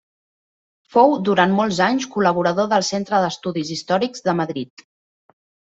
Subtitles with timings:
[0.95, 4.91] Fou durant molts anys, col·laborador del Centre d'Estudis Històrics de Madrid.